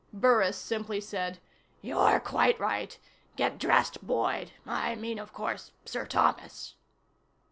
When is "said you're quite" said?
0.99-2.59